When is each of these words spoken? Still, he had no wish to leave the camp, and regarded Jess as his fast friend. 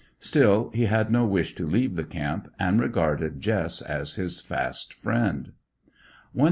Still, 0.19 0.71
he 0.71 0.85
had 0.85 1.11
no 1.11 1.27
wish 1.27 1.53
to 1.53 1.67
leave 1.67 1.95
the 1.95 2.03
camp, 2.03 2.47
and 2.57 2.79
regarded 2.79 3.39
Jess 3.39 3.83
as 3.83 4.15
his 4.15 4.41
fast 4.41 4.95
friend. 4.95 5.51